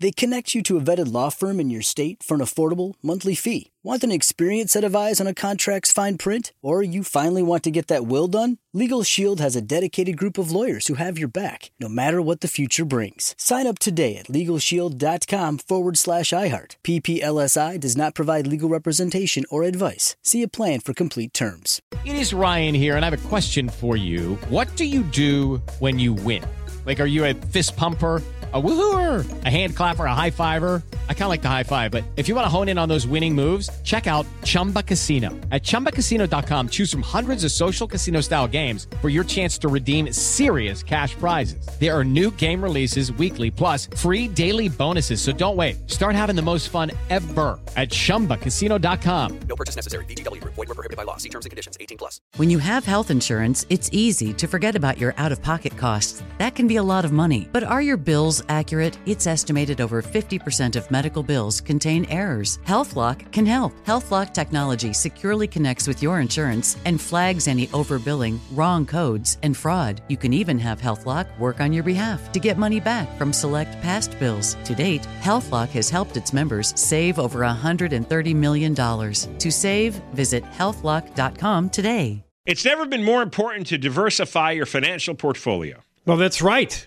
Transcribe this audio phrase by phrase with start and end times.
[0.00, 3.34] They connect you to a vetted law firm in your state for an affordable monthly
[3.34, 3.70] fee.
[3.82, 6.52] Want an experienced set of eyes on a contract's fine print?
[6.62, 8.56] Or you finally want to get that will done?
[8.72, 12.40] Legal Shield has a dedicated group of lawyers who have your back, no matter what
[12.40, 13.34] the future brings.
[13.36, 16.76] Sign up today at LegalShield.com forward slash iHeart.
[16.82, 20.16] PPLSI does not provide legal representation or advice.
[20.22, 21.80] See a plan for complete terms.
[22.04, 24.36] It is Ryan here, and I have a question for you.
[24.48, 26.44] What do you do when you win?
[26.86, 28.22] Like, are you a fist pumper?
[28.54, 30.80] A woohooer, a hand clapper, a high fiver.
[31.08, 32.88] I kind of like the high five, but if you want to hone in on
[32.88, 35.30] those winning moves, check out Chumba Casino.
[35.50, 40.12] At ChumbaCasino.com, choose from hundreds of social casino style games for your chance to redeem
[40.12, 41.66] serious cash prizes.
[41.80, 45.20] There are new game releases weekly, plus free daily bonuses.
[45.20, 45.90] So don't wait.
[45.90, 49.40] Start having the most fun ever at ChumbaCasino.com.
[49.48, 50.04] No purchase necessary.
[50.04, 50.44] VGW.
[50.44, 51.16] Void were prohibited by law.
[51.16, 51.76] See terms and conditions.
[51.80, 52.20] 18 plus.
[52.36, 56.22] When you have health insurance, it's easy to forget about your out-of-pocket costs.
[56.38, 57.48] That can be a lot of money.
[57.52, 58.98] But are your bills accurate?
[59.06, 62.58] It's estimated over 50% of medical bills contain errors.
[62.66, 63.72] HealthLock can help.
[63.84, 70.02] HealthLock technology securely connects with your insurance and flags any overbilling, wrong codes, and fraud.
[70.08, 73.80] You can even have HealthLock work on your behalf to get money back from select
[73.82, 74.56] past bills.
[74.64, 78.74] To date, HealthLock has helped its members save over $130 million.
[78.74, 82.24] To save, visit healthlock.com today.
[82.46, 85.80] It's never been more important to diversify your financial portfolio.
[86.04, 86.86] Well, that's right.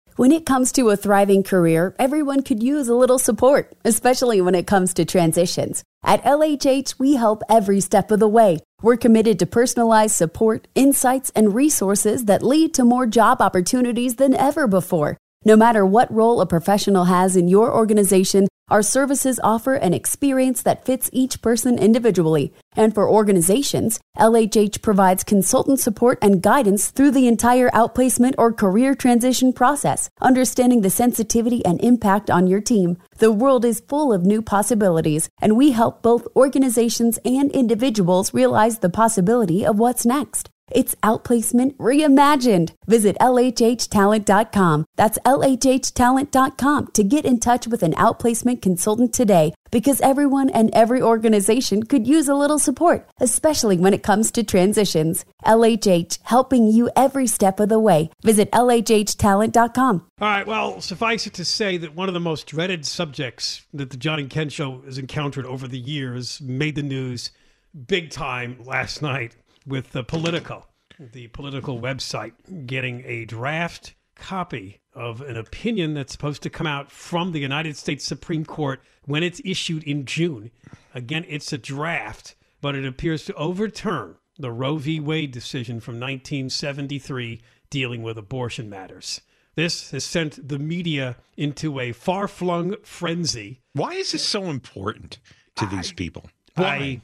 [0.21, 4.53] When it comes to a thriving career, everyone could use a little support, especially when
[4.53, 5.83] it comes to transitions.
[6.03, 8.59] At LHH, we help every step of the way.
[8.83, 14.35] We're committed to personalized support, insights, and resources that lead to more job opportunities than
[14.35, 15.17] ever before.
[15.43, 20.61] No matter what role a professional has in your organization, our services offer an experience
[20.61, 22.53] that fits each person individually.
[22.73, 28.95] And for organizations, LHH provides consultant support and guidance through the entire outplacement or career
[28.95, 32.97] transition process, understanding the sensitivity and impact on your team.
[33.17, 38.79] The world is full of new possibilities, and we help both organizations and individuals realize
[38.79, 40.49] the possibility of what's next.
[40.73, 42.71] It's outplacement reimagined.
[42.87, 44.85] Visit LHHtalent.com.
[44.95, 51.01] That's LHHtalent.com to get in touch with an outplacement consultant today because everyone and every
[51.01, 55.25] organization could use a little support, especially when it comes to transitions.
[55.45, 58.09] LHH, helping you every step of the way.
[58.23, 60.05] Visit LHHtalent.com.
[60.19, 63.89] All right, well, suffice it to say that one of the most dreaded subjects that
[63.89, 67.31] the John and Ken show has encountered over the years made the news
[67.87, 69.35] big time last night
[69.65, 70.67] with the Politico,
[70.99, 72.33] the political website,
[72.65, 77.77] getting a draft copy of an opinion that's supposed to come out from the United
[77.77, 80.51] States Supreme Court when it's issued in June.
[80.93, 84.99] Again, it's a draft, but it appears to overturn the Roe v.
[84.99, 89.21] Wade decision from 1973 dealing with abortion matters.
[89.55, 93.61] This has sent the media into a far flung frenzy.
[93.73, 95.19] Why is this so important
[95.55, 96.29] to these people?
[96.55, 96.65] Why?
[96.65, 97.01] I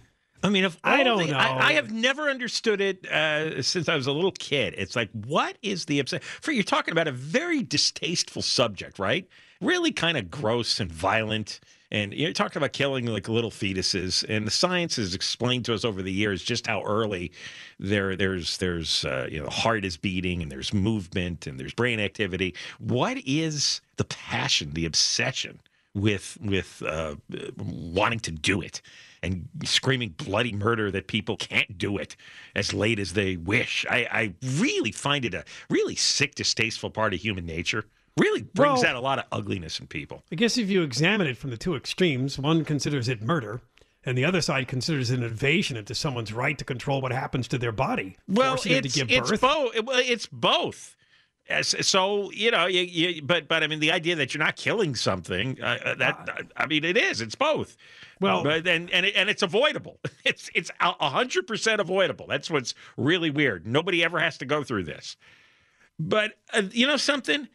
[0.49, 1.37] mean, if I don't the- know.
[1.37, 4.75] I, I have never understood it uh, since I was a little kid.
[4.77, 6.25] It's like, what is the obsession?
[6.41, 9.27] For you're talking about a very distasteful subject, right?
[9.61, 11.59] Really kind of gross and violent.
[11.89, 15.85] And you're talking about killing like little fetuses, and the science has explained to us
[15.85, 17.31] over the years just how early
[17.79, 21.73] there there's there's uh, you know the heart is beating and there's movement and there's
[21.73, 22.53] brain activity.
[22.79, 25.61] What is the passion, the obsession
[25.95, 27.15] with with uh,
[27.57, 28.81] wanting to do it?
[29.23, 32.15] And screaming bloody murder that people can't do it
[32.55, 33.85] as late as they wish.
[33.89, 37.85] I, I really find it a really sick, distasteful part of human nature.
[38.17, 40.23] Really brings Well- out a lot of ugliness in people.
[40.31, 43.61] I guess if you examine it from the two extremes, one considers it murder,
[44.05, 47.47] and the other side considers it an invasion into someone's right to control what happens
[47.49, 48.17] to their body.
[48.27, 49.83] Well, it's to give it's both.
[49.83, 50.95] Well, it's both.
[51.61, 54.95] So you know, you, you, but but I mean, the idea that you're not killing
[54.95, 57.21] something uh, uh, that I mean, it is.
[57.21, 57.77] It's both.
[58.19, 59.99] Well- but and and it, and it's avoidable.
[60.25, 62.27] It's it's a hundred percent avoidable.
[62.27, 63.65] That's what's really weird.
[63.65, 65.15] Nobody ever has to go through this.
[65.97, 67.47] But uh, you know something,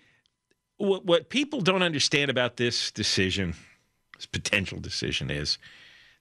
[0.78, 3.54] what what people don't understand about this decision,
[4.16, 5.58] this potential decision, is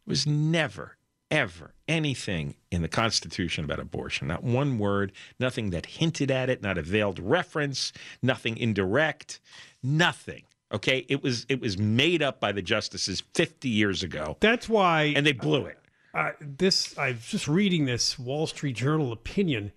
[0.06, 0.98] was never
[1.32, 4.28] ever anything in the Constitution about abortion.
[4.28, 7.92] Not one word, nothing that hinted at it, not a veiled reference,
[8.22, 9.40] nothing indirect,
[9.82, 10.44] nothing.
[10.74, 15.14] Okay, it was it was made up by the justices 50 years ago, That's why
[15.16, 15.78] and they blew it.
[16.14, 19.72] uh, this I was just reading this Wall Street Journal opinion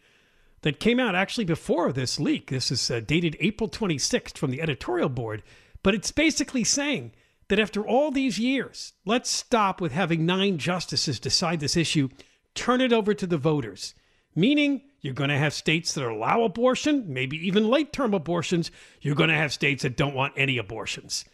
[0.62, 2.48] that came out actually before this leak.
[2.50, 5.42] This is uh, dated April 26th from the editorial board,
[5.82, 7.12] but it's basically saying
[7.48, 12.08] that after all these years, let's stop with having nine justices decide this issue,
[12.54, 13.94] turn it over to the voters.
[14.34, 18.70] Meaning, you're going to have states that allow abortion, maybe even late term abortions.
[19.00, 21.24] You're going to have states that don't want any abortions.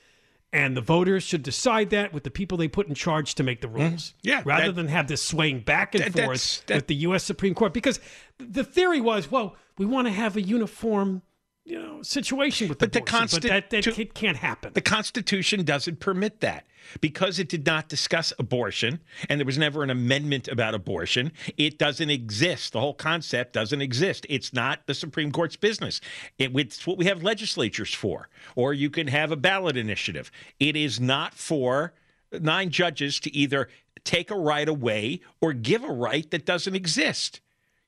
[0.53, 3.61] And the voters should decide that with the people they put in charge to make
[3.61, 3.91] the mm-hmm.
[3.91, 4.15] rules.
[4.23, 7.23] Yeah, Rather that- than have this swaying back and That- forth that- with the U.S.
[7.23, 7.73] Supreme Court.
[7.73, 8.01] Because
[8.39, 11.23] the theory was, well, we want to have a uniform,
[11.65, 14.73] you know, situation with the But the abortion, but that, that ca- can't happen.
[14.73, 16.67] The Constitution doesn't permit that.
[17.01, 21.79] Because it did not discuss abortion and there was never an amendment about abortion, it
[21.79, 22.73] doesn't exist.
[22.73, 24.27] The whole concept doesn't exist.
[24.31, 26.01] It's not the Supreme Court's business.
[26.39, 28.29] It, it's what we have legislatures for.
[28.57, 30.33] Or you can have a ballot initiative.
[30.59, 31.93] It is not for
[32.33, 33.69] nine judges to either
[34.03, 37.41] take a right away or give a right that doesn't exist.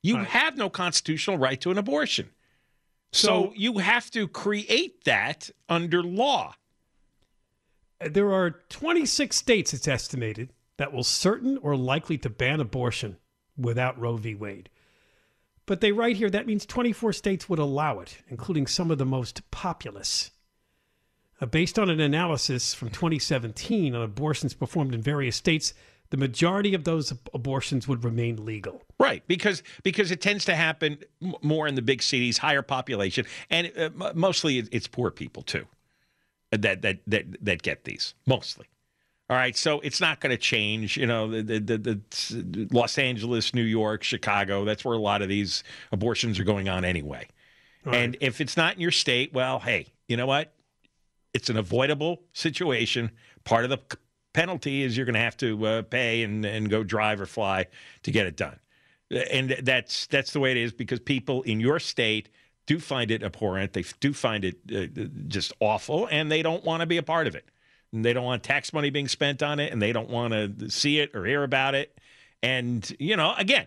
[0.02, 2.28] You have no constitutional right to an abortion.
[3.12, 6.54] So So- you have to create that under law.
[8.00, 13.16] there are 26 states, it's estimated, that will certain or likely to ban abortion
[13.56, 14.34] without Roe v.
[14.34, 14.68] Wade.
[15.66, 19.06] But they write here that means 24 states would allow it, including some of the
[19.06, 20.32] most populous.
[21.40, 25.72] Uh, based on an analysis from 2017 on abortions performed in various states,
[26.12, 28.82] the majority of those abortions would remain legal.
[29.00, 30.98] Right, because because it tends to happen
[31.40, 35.66] more in the big cities, higher population, and uh, mostly it's poor people too
[36.50, 38.66] that that that that get these mostly.
[39.30, 40.98] All right, so it's not going to change.
[40.98, 42.00] You know, the, the, the,
[42.30, 44.66] the Los Angeles, New York, Chicago.
[44.66, 47.26] That's where a lot of these abortions are going on anyway.
[47.86, 50.52] And if it's not in your state, well, hey, you know what?
[51.32, 53.10] It's an avoidable situation.
[53.44, 53.78] Part of the
[54.32, 57.66] penalty is you're going to have to uh, pay and, and go drive or fly
[58.02, 58.58] to get it done.
[59.30, 62.30] And that's that's the way it is because people in your state
[62.66, 63.74] do find it abhorrent.
[63.74, 67.26] They do find it uh, just awful, and they don't want to be a part
[67.26, 67.46] of it.
[67.92, 70.70] And they don't want tax money being spent on it, and they don't want to
[70.70, 71.98] see it or hear about it.
[72.42, 73.66] And you know, again,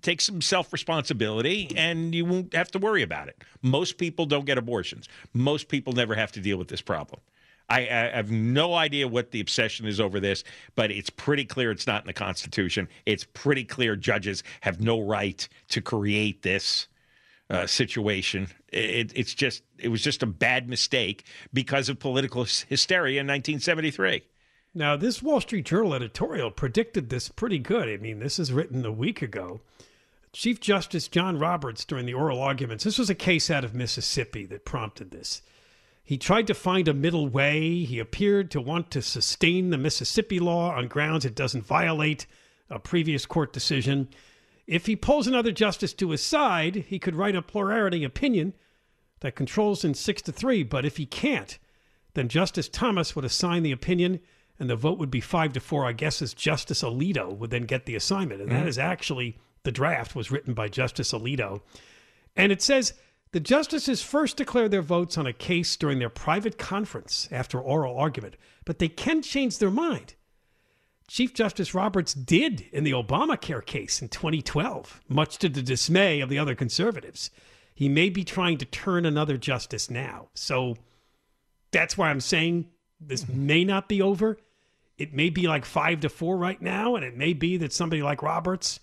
[0.00, 3.42] take some self responsibility and you won't have to worry about it.
[3.60, 5.08] Most people don't get abortions.
[5.32, 7.20] Most people never have to deal with this problem.
[7.68, 10.44] I, I have no idea what the obsession is over this,
[10.74, 12.88] but it's pretty clear it's not in the Constitution.
[13.06, 16.88] It's pretty clear judges have no right to create this
[17.50, 18.48] uh, situation.
[18.72, 24.22] It, it's just it was just a bad mistake because of political hysteria in 1973.
[24.74, 27.88] Now, this Wall Street Journal editorial predicted this pretty good.
[27.88, 29.60] I mean, this is written a week ago.
[30.32, 34.46] Chief Justice John Roberts, during the oral arguments, this was a case out of Mississippi
[34.46, 35.42] that prompted this.
[36.12, 37.84] He tried to find a middle way.
[37.84, 42.26] He appeared to want to sustain the Mississippi law on grounds it doesn't violate
[42.68, 44.10] a previous court decision.
[44.66, 48.52] If he pulls another justice to his side, he could write a plurality opinion
[49.20, 50.62] that controls in six to three.
[50.62, 51.58] But if he can't,
[52.12, 54.20] then Justice Thomas would assign the opinion,
[54.58, 55.86] and the vote would be five to four.
[55.86, 58.68] I guess as Justice Alito would then get the assignment, and that mm-hmm.
[58.68, 61.62] is actually the draft was written by Justice Alito,
[62.36, 62.92] and it says
[63.32, 67.96] the justices first declare their votes on a case during their private conference after oral
[67.96, 70.14] argument, but they can change their mind.
[71.08, 76.28] Chief Justice Roberts did in the Obamacare case in 2012, much to the dismay of
[76.28, 77.30] the other conservatives.
[77.74, 80.28] He may be trying to turn another justice now.
[80.34, 80.76] So
[81.70, 82.68] that's why I'm saying
[83.00, 83.46] this mm-hmm.
[83.46, 84.38] may not be over.
[84.98, 88.02] It may be like five to four right now, and it may be that somebody
[88.02, 88.78] like Roberts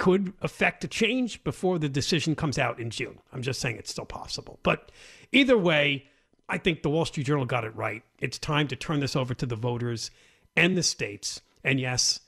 [0.00, 3.18] could affect a change before the decision comes out in June.
[3.34, 4.58] I'm just saying it's still possible.
[4.62, 4.90] But
[5.30, 6.06] either way,
[6.48, 8.02] I think the Wall Street Journal got it right.
[8.18, 10.10] It's time to turn this over to the voters
[10.56, 11.42] and the states.
[11.62, 12.20] And yes,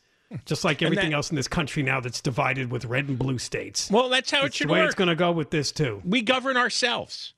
[0.45, 3.39] just like everything that- else in this country now that's divided with red and blue
[3.39, 3.91] states.
[3.91, 4.89] Well, that's how it should the way work.
[4.89, 6.03] it's going to go with this too.
[6.05, 7.33] we govern ourselves.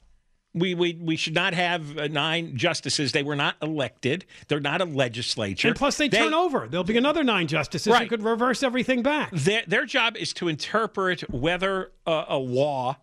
[0.55, 3.11] We, we we should not have uh, nine justices.
[3.11, 4.25] They were not elected.
[4.47, 5.69] They're not a legislature.
[5.69, 6.69] And plus, they, turn over.
[6.69, 9.33] There'll be another nine justices who could reverse everything back.
[9.33, 12.99] Their, their job is to interpret whether a, a law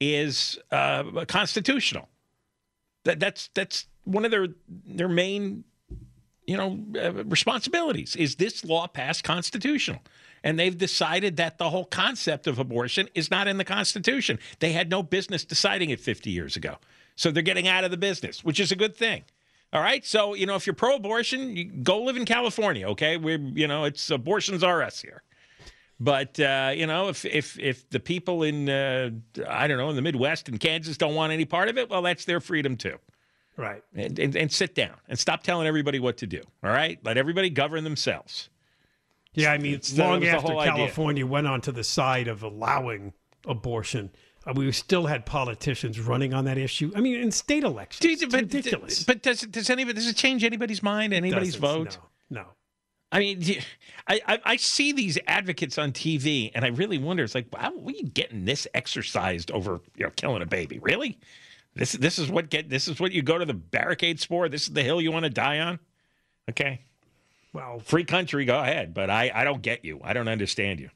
[0.00, 2.08] is uh, constitutional.
[3.04, 5.64] That, that's that's one of their their main
[6.46, 8.16] you know uh, responsibilities.
[8.16, 10.00] Is this law passed constitutional?
[10.44, 14.38] And they've decided that the whole concept of abortion is not in the Constitution.
[14.58, 16.78] They had no business deciding it 50 years ago.
[17.14, 19.24] So they're getting out of the business, which is a good thing.
[19.72, 20.04] All right.
[20.04, 23.16] So, you know, if you're pro abortion, you go live in California, okay?
[23.16, 25.22] We're, you know, it's abortions are us here.
[25.98, 29.10] But, uh, you know, if, if, if the people in, uh,
[29.48, 32.02] I don't know, in the Midwest and Kansas don't want any part of it, well,
[32.02, 32.98] that's their freedom too.
[33.56, 33.82] Right.
[33.94, 36.42] And, and, and sit down and stop telling everybody what to do.
[36.64, 36.98] All right.
[37.04, 38.48] Let everybody govern themselves.
[39.34, 40.74] Yeah, I mean, It's- long the after whole idea.
[40.74, 43.14] California went on to the side of allowing
[43.46, 44.10] abortion,
[44.46, 46.92] uh, we still had politicians running on that issue.
[46.94, 49.04] I mean, in state elections, Dude, it's but, ridiculous.
[49.04, 51.98] But does, does, anybody, does it change anybody's mind, anybody's vote?
[52.28, 52.46] No, no.
[53.10, 53.42] I mean,
[54.08, 57.22] I, I, I see these advocates on TV, and I really wonder.
[57.22, 60.78] It's like, how are you getting this exercised over you know killing a baby?
[60.78, 61.18] Really?
[61.74, 64.48] This this is what get this is what you go to the barricades for.
[64.48, 65.78] This is the hill you want to die on.
[66.50, 66.80] Okay,
[67.52, 68.94] Well, free country, go ahead.
[68.94, 70.00] But I I don't get you.
[70.02, 70.90] I don't understand you.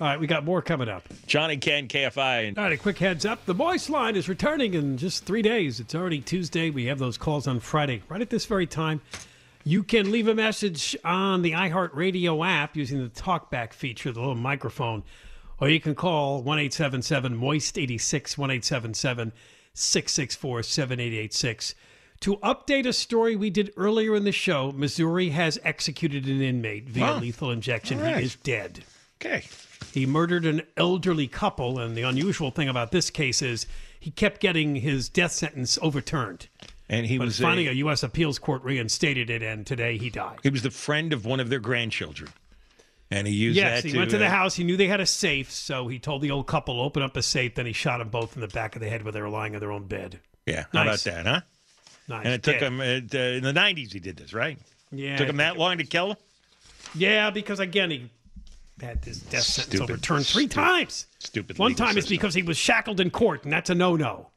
[0.00, 1.06] all right, we got more coming up.
[1.26, 3.44] John and Ken, KFI, and All right, a quick heads up.
[3.46, 5.80] The voice line is returning in just three days.
[5.80, 6.70] It's already Tuesday.
[6.70, 9.00] We have those calls on Friday, right at this very time.
[9.66, 14.34] You can leave a message on the iHeartRadio app using the talkback feature, the little
[14.34, 15.02] microphone,
[15.58, 19.32] or you can call 1 877 Moist 86 1 877
[19.72, 21.74] 664 7886.
[22.24, 26.88] To update a story we did earlier in the show, Missouri has executed an inmate
[26.88, 27.18] via Wow.
[27.18, 28.00] lethal injection.
[28.00, 28.16] Right.
[28.16, 28.82] He is dead.
[29.20, 29.44] okay.
[29.92, 33.66] He murdered an elderly couple, and the unusual thing about this case is
[34.00, 36.48] he kept getting his death sentence overturned.
[36.88, 38.02] And he But was finally, a, a U.S.
[38.02, 40.38] appeals court reinstated it, and today he died.
[40.42, 42.30] he was the friend of one of their grandchildren,
[43.10, 43.88] and he used Yes, that.
[43.90, 44.54] he went to the uh, house.
[44.54, 47.18] He knew they had a safe, so he told the old couple to open up
[47.18, 47.54] a safe.
[47.54, 49.52] Then he shot them both in the back of the head where they were lying
[49.52, 50.20] in their own bed.
[50.46, 51.40] Yeah, how about that, huh?
[52.08, 52.24] Nice.
[52.24, 53.92] And it took him uh, in the '90s.
[53.92, 54.58] He did this, right?
[54.92, 56.16] Yeah, took him that long to kill him.
[56.94, 58.10] Yeah, because again, he
[58.80, 60.54] had his death sentence overturned three Stupid.
[60.54, 61.06] times.
[61.18, 61.58] Stupid.
[61.58, 64.30] One time it's because he was shackled in court, and that's a no-no.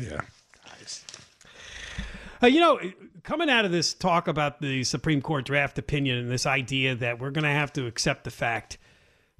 [0.00, 0.20] Yeah.
[2.42, 2.80] Uh, you know,
[3.22, 7.18] coming out of this talk about the Supreme Court draft opinion and this idea that
[7.18, 8.78] we're going to have to accept the fact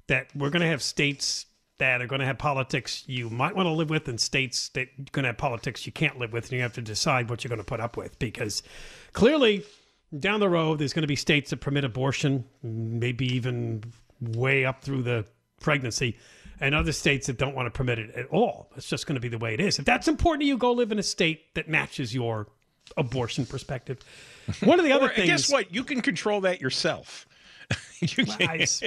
[0.07, 1.47] that we're going to have states
[1.81, 4.83] that are going to have politics you might want to live with and states that
[4.83, 7.43] are going to have politics you can't live with, and you have to decide what
[7.43, 8.61] you're going to put up with because
[9.13, 9.65] clearly
[10.19, 13.83] down the road there's going to be states that permit abortion, maybe even
[14.21, 15.25] way up through the
[15.59, 16.19] pregnancy.
[16.59, 18.69] And other states that don't want to permit it at all.
[18.77, 19.79] It's just going to be the way it is.
[19.79, 22.45] If that's important to you, go live in a state that matches your
[22.95, 23.97] abortion perspective.
[24.59, 25.27] One of the other things.
[25.27, 25.73] guess what?
[25.73, 27.25] You can control that yourself.
[27.99, 28.81] you, Nice.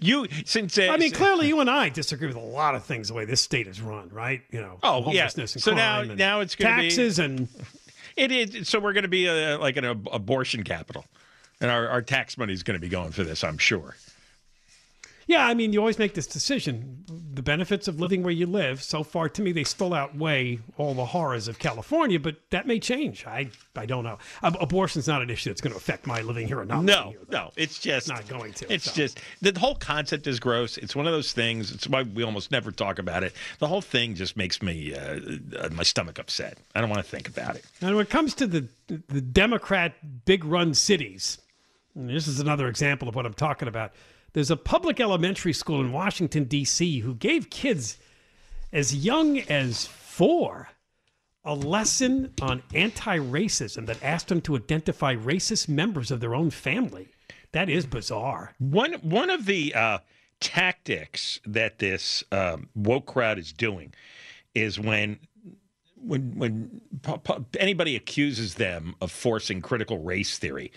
[0.00, 3.08] you since uh, I mean, clearly, you and I disagree with a lot of things
[3.08, 4.42] the way this state is run, right?
[4.50, 5.04] You know, Oh, yeah.
[5.04, 7.48] homelessness and So now- now it's gonna be- taxes and
[8.16, 8.68] it is.
[8.68, 11.04] So we're going to be a, like an ab- abortion capital,
[11.60, 13.42] and our, our tax money is going to be going for this.
[13.44, 13.94] I'm sure.
[15.30, 15.46] Yeah.
[15.46, 17.04] I mean, you always make this decision.
[17.32, 18.82] The benefits of living where you live.
[18.82, 22.78] So far, to me, they still outweigh all the horrors of California, but that may
[22.80, 23.24] change.
[23.26, 24.18] I I don't know.
[24.42, 26.84] Ab- abortion's not an issue that's going to affect my living here or not.
[26.84, 28.92] No, here, no, it's just not going to, It's so.
[28.94, 30.76] just the whole concept is gross.
[30.76, 31.70] It's one of those things.
[31.72, 33.32] It's why we almost never talk about it.
[33.60, 35.20] The whole thing just makes me uh,
[35.58, 36.58] uh, my stomach upset.
[36.74, 37.64] I don't want to think about it.
[37.80, 38.66] And when it comes to the
[39.08, 39.94] the Democrat
[40.24, 41.38] big run cities,
[41.94, 43.92] this is another example of what I'm talking about.
[44.32, 47.00] There's a public elementary school in Washington D.C.
[47.00, 47.98] who gave kids
[48.72, 50.68] as young as four
[51.44, 57.08] a lesson on anti-racism that asked them to identify racist members of their own family.
[57.52, 58.54] That is bizarre.
[58.58, 59.98] One one of the uh,
[60.38, 63.92] tactics that this um, woke crowd is doing
[64.54, 65.18] is when
[65.96, 66.80] when when
[67.58, 70.70] anybody accuses them of forcing critical race theory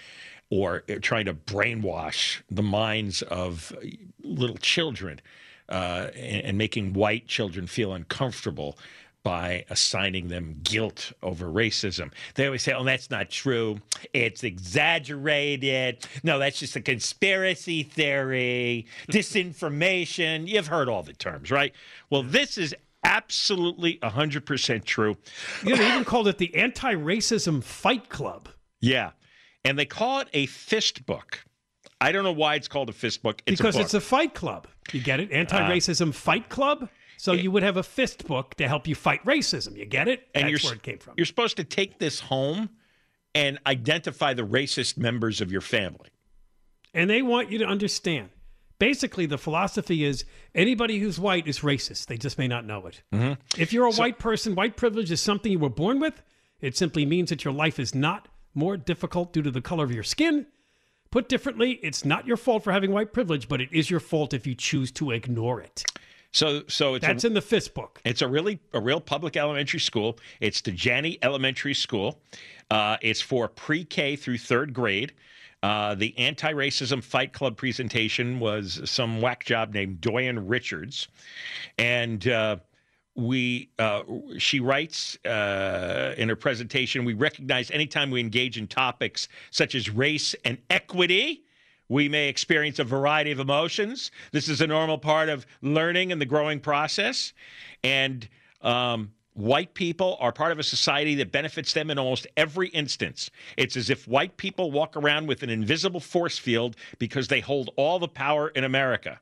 [0.53, 3.75] or uh, trying to brainwash the minds of
[4.24, 5.19] little children
[5.67, 8.77] uh, and, and making white children feel uncomfortable
[9.24, 12.12] by assigning them guilt over racism.
[12.36, 13.79] They always say, oh, that's not true.
[14.13, 16.05] It's exaggerated.
[16.22, 20.48] No, that's just a conspiracy theory, disinformation.
[20.48, 21.74] You've heard all the terms, right?
[22.12, 25.17] Well, this is absolutely 100% true.
[25.63, 28.50] You know, they even called it the Anti-Racism Fight Club.
[28.81, 29.12] Yeah.
[29.65, 31.46] And they call it a fist book.
[32.01, 33.41] I don't know why it's called a fist book.
[33.46, 33.86] It's because a book.
[33.86, 34.67] it's a fight club.
[34.91, 35.32] You get it?
[35.32, 36.89] Anti-racism fight club.
[37.17, 39.77] So you would have a fist book to help you fight racism.
[39.77, 40.27] You get it?
[40.36, 41.13] and That's where it came from.
[41.15, 42.70] You're supposed to take this home
[43.34, 46.10] and identify the racist members of your family.
[46.93, 48.29] And they want you to understand.
[48.79, 52.08] Basically, the philosophy is anybody who's white is racist.
[52.08, 53.01] They just may not know it.
[53.13, 53.62] Mm-hmm.
[53.62, 56.22] If you're a white person, white privilege is something you were born with.
[56.60, 59.91] It simply means that your life is not more difficult due to the color of
[59.91, 60.48] your skin.
[61.12, 64.33] Put differently, it's not your fault for having white privilege, but it is your fault
[64.33, 65.83] if you choose to ignore it.
[66.31, 68.01] So, so it's That's a, in the fist book.
[68.03, 70.17] it's a really a real public elementary school.
[70.41, 72.19] It's the Janney Elementary School.
[72.72, 75.13] Uh, it's for pre-K through third grade.
[75.62, 81.07] Uh, the anti-racism fight club presentation was some whack job named Doyin Richards,
[81.77, 82.57] and uh,
[83.15, 84.01] we uh,
[84.38, 89.89] she writes uh, in her presentation we recognize anytime we engage in topics such as
[89.89, 91.43] race and equity
[91.89, 94.12] we may experience a variety of emotions.
[94.32, 97.34] This is a normal part of learning and the growing process.
[97.84, 98.27] And
[98.62, 103.29] um, white people are part of a society that benefits them in almost every instance.
[103.58, 107.70] It's as if white people walk around with an invisible force field because they hold
[107.75, 109.20] all the power in america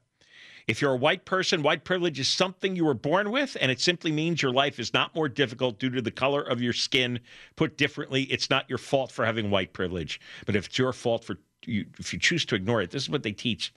[0.68, 3.82] if you're a white person, white privilege is something you were born with, and it
[3.82, 7.20] simply means your life is not more difficult due to the color of your skin.
[7.56, 11.24] Put differently, it's not your fault for having white privilege, but if it's your fault
[11.24, 13.74] for you, if you choose to ignore it, this is what they teach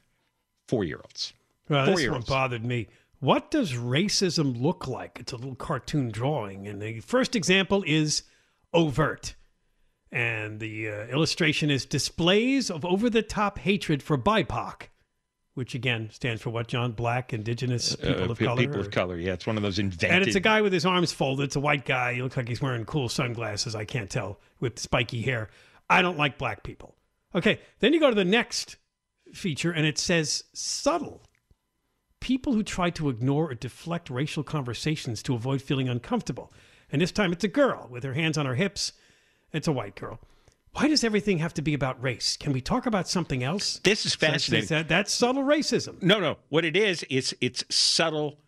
[0.68, 1.32] four-year-olds.
[1.68, 2.88] Well, this one bothered me.
[3.20, 5.18] What does racism look like?
[5.18, 8.22] It's a little cartoon drawing, and the first example is
[8.74, 9.34] overt.
[10.12, 14.88] And the uh, illustration is displays of over the top hatred for BIPOC,
[15.54, 16.92] which again stands for what, John?
[16.92, 18.56] Black, Indigenous, people Uh, of color.
[18.60, 19.16] People or- of color.
[19.16, 20.10] Yeah, it's one of those invented.
[20.10, 21.44] And it's a guy with his arms folded.
[21.44, 22.14] It's a white guy.
[22.14, 23.74] He looks like he's wearing cool sunglasses.
[23.74, 25.48] I can't tell with spiky hair.
[25.88, 26.96] I don't like black people.
[27.34, 28.76] Okay, then you go to the next
[29.32, 31.22] feature and it says subtle.
[32.20, 36.52] People who try to ignore or deflect racial conversations to avoid feeling uncomfortable.
[36.90, 38.92] And this time it's a girl with her hands on her hips.
[39.52, 40.20] It's a white girl.
[40.74, 42.36] Why does everything have to be about race?
[42.36, 43.78] Can we talk about something else?
[43.84, 44.68] This is fascinating.
[44.68, 46.02] That, that's subtle racism.
[46.02, 46.38] No, no.
[46.48, 48.38] What it is, it's it's subtle.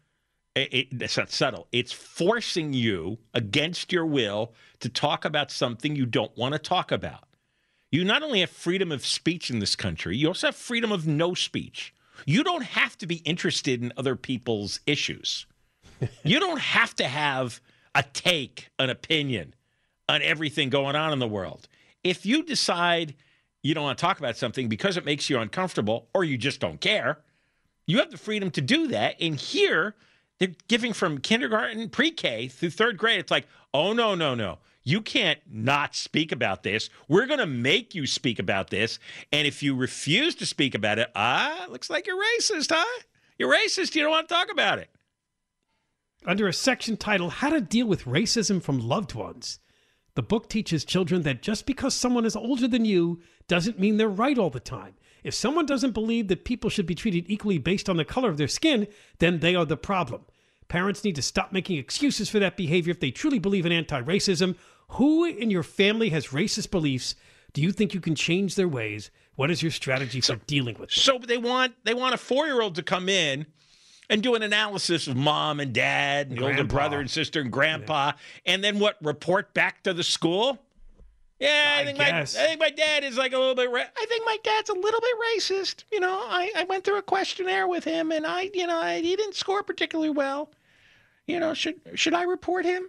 [0.57, 1.69] It- it's not subtle.
[1.71, 6.91] It's forcing you against your will to talk about something you don't want to talk
[6.91, 7.29] about.
[7.93, 11.07] You not only have freedom of speech in this country, you also have freedom of
[11.07, 11.95] no speech.
[12.25, 15.47] You don't have to be interested in other people's issues.
[16.25, 17.61] you don't have to have
[17.95, 19.55] a take, an opinion
[20.09, 21.69] on everything going on in the world.
[22.07, 23.15] If you decide
[23.65, 26.61] you don't want to talk about something because it makes you uncomfortable or you just
[26.61, 27.19] don't care,
[27.87, 29.17] you have the freedom to do that.
[29.21, 29.97] And here,
[30.39, 33.19] they're giving from kindergarten, pre K through third grade.
[33.19, 34.59] It's like, oh, no, no, no.
[34.85, 36.91] You can't not speak about this.
[37.09, 39.01] We're going to make you speak about this.
[39.33, 43.03] And if you refuse to speak about it, ah, looks like you're racist, huh?
[43.37, 43.97] You're racist.
[43.97, 44.91] You don't want to talk about it.
[46.25, 49.59] Under a section titled How to Deal with Racism from Loved Ones,
[50.17, 54.09] the book teaches children that just because someone is older than you doesn't mean they're
[54.09, 54.95] right all the time.
[55.23, 58.39] If someone doesn't believe that people should be treated equally based on the color of
[58.39, 60.23] their skin, then they are the problem.
[60.69, 64.01] Parents need to stop making excuses for that behavior if they truly believe in anti
[64.01, 64.57] racism.
[64.91, 67.15] Who in your family has racist beliefs?
[67.53, 69.11] Do you think you can change their ways?
[69.35, 70.91] What is your strategy for dealing with?
[70.91, 73.47] So they want they want a four year old to come in
[74.09, 78.13] and do an analysis of mom and dad and older brother and sister and grandpa,
[78.45, 78.97] and then what?
[79.03, 80.59] Report back to the school.
[81.39, 83.71] Yeah, I, I think my I think my dad is like a little bit.
[83.71, 85.85] Ra- I think my dad's a little bit racist.
[85.93, 89.01] You know, I, I went through a questionnaire with him, and I you know I,
[89.01, 90.51] he didn't score particularly well.
[91.27, 92.89] You know, should should I report him?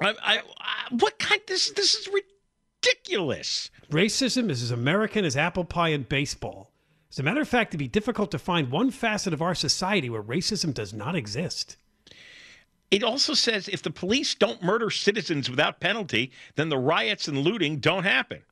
[0.00, 1.42] I, I, I what kind?
[1.46, 3.70] This this is ridiculous.
[3.90, 6.69] Racism is as American as apple pie and baseball.
[7.10, 10.08] As a matter of fact, it'd be difficult to find one facet of our society
[10.08, 11.76] where racism does not exist.
[12.90, 17.38] It also says if the police don't murder citizens without penalty, then the riots and
[17.38, 18.42] looting don't happen.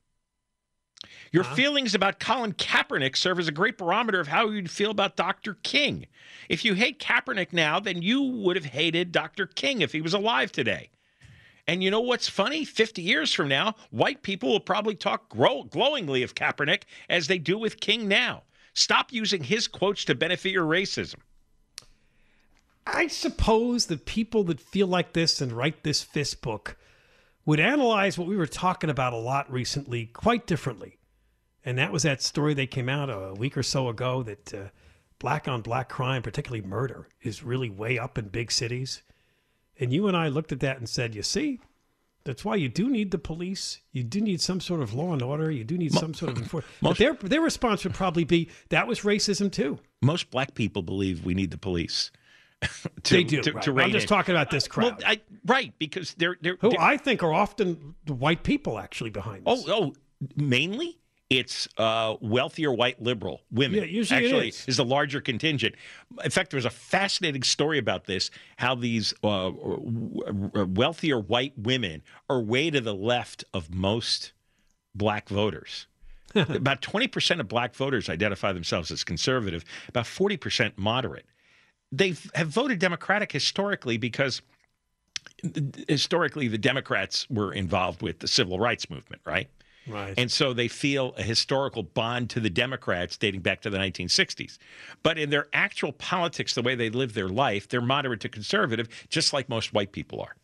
[1.31, 1.55] Your uh-huh.
[1.55, 5.55] feelings about Colin Kaepernick serve as a great barometer of how you'd feel about Dr.
[5.63, 6.07] King.
[6.49, 9.47] If you hate Kaepernick now, then you would have hated Dr.
[9.47, 10.91] King if he was alive today.
[11.67, 12.65] And you know what's funny?
[12.65, 17.39] 50 years from now, white people will probably talk grow- glowingly of Kaepernick as they
[17.39, 18.45] do with King now.
[18.79, 21.17] Stop using his quotes to benefit your racism.
[22.87, 26.77] I suppose that people that feel like this and write this fist book
[27.45, 30.97] would analyze what we were talking about a lot recently quite differently.
[31.65, 34.69] And that was that story that came out a week or so ago that uh,
[35.19, 39.03] black on black crime, particularly murder, is really way up in big cities.
[39.81, 41.59] And you and I looked at that and said, you see,
[42.29, 43.81] that's why you do need the police.
[43.93, 45.51] You do need some sort of law and order.
[45.51, 46.75] You do need some sort of enforcement.
[46.83, 49.79] But their, their response would probably be that was racism too.
[50.03, 52.11] Most black people believe we need the police.
[52.61, 53.41] to, they do.
[53.41, 53.63] To, right.
[53.65, 54.09] to I'm just in.
[54.09, 55.05] talking about this Well, crowd.
[55.07, 59.11] I, right, because they're they're, who they're- I think are often the white people actually
[59.11, 59.65] behind this.
[59.67, 59.95] oh oh
[60.37, 60.99] mainly
[61.31, 63.81] it's uh, wealthier white liberal women.
[63.81, 64.65] Yeah, usually actually is.
[64.67, 64.79] is.
[64.79, 65.75] a larger contingent.
[66.25, 72.03] In fact, there was a fascinating story about this: how these uh, wealthier white women
[72.31, 74.33] are way to the left of most
[74.95, 75.87] black voters.
[76.35, 81.25] about 20% of black voters identify themselves as conservative, about 40% moderate.
[81.91, 84.43] they have voted Democratic historically because
[85.89, 89.49] historically the Democrats were involved with the civil rights movement, right?
[89.89, 90.15] Right.
[90.17, 94.59] And so they feel a historical bond to the Democrats dating back to the 1960s.
[95.03, 98.89] But in their actual politics, the way they live their life, they're moderate to conservative,
[99.09, 100.37] just like most white people are.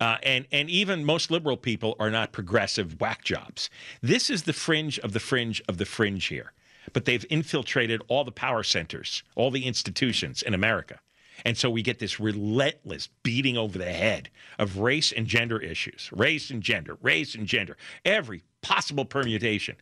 [0.00, 3.70] Uh, and and even most liberal people are not progressive whack jobs.
[4.02, 6.52] This is the fringe of the fringe of the fringe here.
[6.92, 11.00] But they've infiltrated all the power centers, all the institutions in America.
[11.44, 16.10] And so we get this relentless beating over the head of race and gender issues,
[16.12, 19.76] race and gender, race and gender, every possible permutation.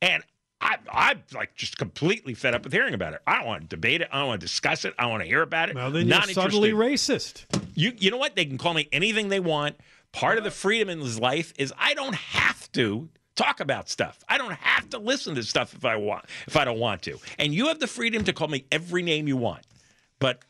[0.00, 0.22] And
[0.60, 3.20] I, I'm like just completely fed up with hearing about it.
[3.26, 4.08] I don't want to debate it.
[4.12, 4.94] I don't want to discuss it.
[4.98, 5.74] I want to hear about it.
[5.76, 7.44] Well, then Not you're subtly racist.
[7.74, 8.34] You you know what?
[8.34, 9.76] They can call me anything they want.
[10.12, 14.24] Part of the freedom in this life is I don't have to talk about stuff.
[14.28, 17.18] I don't have to listen to stuff if I want if I don't want to.
[17.38, 19.64] And you have the freedom to call me every name you want.
[20.18, 20.42] But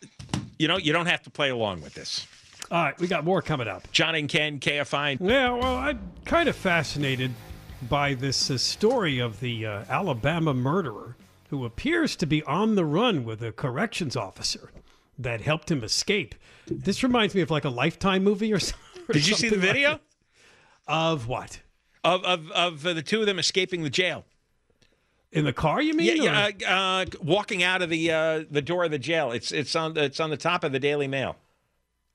[0.59, 2.27] you know, you don't have to play along with this.
[2.71, 3.91] All right, we got more coming up.
[3.93, 5.19] John and Ken, KFI.
[5.21, 7.31] Yeah, well, I'm kind of fascinated
[7.83, 11.17] by this uh, story of the uh, Alabama murderer
[11.51, 14.71] who appears to be on the run with a corrections officer
[15.19, 16.35] that helped him escape.
[16.67, 19.03] This reminds me of like a Lifetime movie or something.
[19.09, 20.01] or Did you see the something like video
[20.87, 21.61] of what?
[22.05, 24.25] of of, of uh, the two of them escaping the jail?
[25.31, 26.23] In the car, you mean?
[26.23, 29.31] Yeah, yeah uh, uh, walking out of the uh, the door of the jail.
[29.33, 31.37] It's it's on the, it's on the top of the Daily Mail.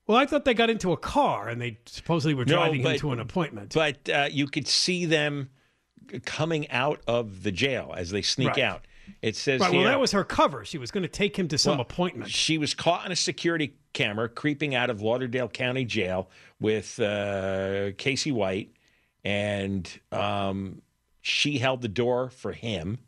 [0.08, 2.94] well, I thought they got into a car and they supposedly were No, driving but-
[2.94, 3.72] him to an appointment.
[3.74, 5.50] But uh, you could see them
[6.24, 8.60] coming out of the jail as they sneak Right.
[8.60, 8.86] out.
[9.20, 10.64] It says right, well, here, that was her cover.
[10.64, 12.30] She was going to take him to some Well, appointment.
[12.30, 17.92] She was caught on a security camera creeping out of Lauderdale County Jail with uh,
[17.98, 18.72] Casey White,
[19.22, 20.80] and um,
[21.20, 22.98] she held the door for him.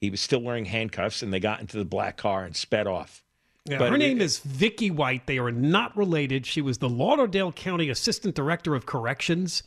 [0.00, 3.22] He was still wearing handcuffs, and they got into the black car and sped off.
[3.66, 5.26] Yeah, But her name is Vicky White.
[5.26, 6.44] They are not related.
[6.46, 9.62] She was the Lauderdale County Assistant Director of Corrections.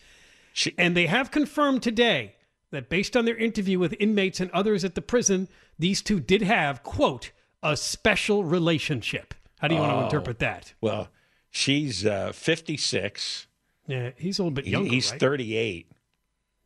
[0.54, 2.36] She, And they have confirmed today
[2.72, 5.48] that based on their interview with inmates and others at the prison,
[5.80, 7.32] these two did have, quote,
[7.64, 9.34] a special relationship.
[9.60, 10.74] How do you want to interpret that?
[10.82, 11.08] well,
[11.50, 13.48] she's uh, 56.
[13.88, 15.20] Yeah, he's a little bit He- younger, he's right?
[15.20, 15.92] 38.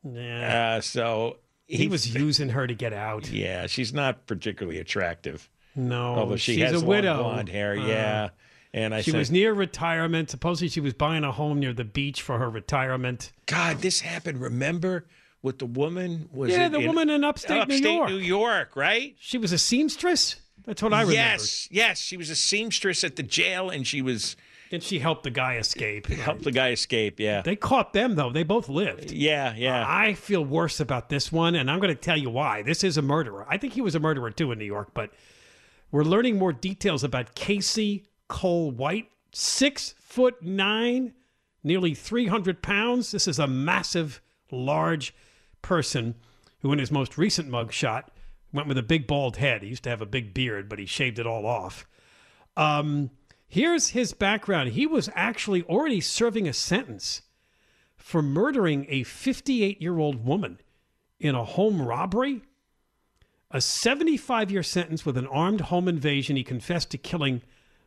[0.04, 0.76] Yeah.
[0.78, 1.38] Uh, so
[1.68, 3.30] he, was using her to get out.
[3.30, 5.50] Yeah, she's not particularly attractive.
[5.76, 7.22] No, Although she she's has a widow.
[7.24, 8.30] blonde hair, Uh, yeah.
[8.74, 10.30] And I She said, was near retirement.
[10.30, 13.32] Supposedly, she was buying a home near the beach for her retirement.
[13.46, 14.40] God, this happened.
[14.42, 15.06] Remember
[15.41, 16.30] with the woman?
[16.32, 18.10] Was Yeah, the woman in upstate New York.
[18.10, 19.15] New York, right?
[19.19, 20.36] She was a seamstress.
[20.65, 21.13] That's what I remember.
[21.15, 21.99] Yes, yes.
[21.99, 24.36] She was a seamstress at the jail, and she was
[24.71, 26.06] And she helped the guy escape.
[26.08, 27.19] helped the guy escape.
[27.19, 28.32] Yeah, They caught them though.
[28.32, 29.12] They both lived.
[29.12, 29.84] yeah, yeah.
[29.88, 32.62] I feel worse about this one, and I'm going to tell you why.
[32.62, 33.45] This is a murderer.
[33.49, 35.12] I think he was a murderer too in New York, but
[35.91, 39.10] we're learning more details about Casey Cole White.
[39.34, 41.13] Six foot nine,
[41.63, 43.12] nearly 300 pounds.
[43.12, 45.13] This is a massive, large
[45.62, 46.15] person
[46.60, 48.06] who, in his most recent mugshot,
[48.54, 49.62] went with a big bald head.
[49.63, 51.88] He used to have a big beard, but he shaved it all off.
[52.58, 53.12] Um,
[53.47, 54.69] here's his background.
[54.69, 57.21] He was actually already serving a sentence
[57.95, 60.60] for murdering a 58 year old woman
[61.19, 62.41] in a home robbery.
[63.52, 66.36] A 75 year sentence with an armed home invasion.
[66.36, 67.41] He confessed to killing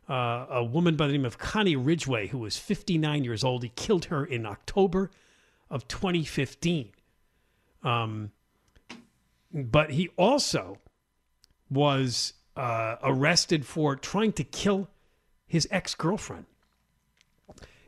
[0.09, 3.63] uh, a woman by the name of Connie Ridgway, who was 59 years old.
[3.63, 5.09] He killed her in October
[5.69, 6.91] of 2015.
[7.85, 8.31] Um,
[9.53, 10.79] but he also
[11.69, 14.89] was uh, arrested for trying to kill
[15.47, 16.45] his ex girlfriend.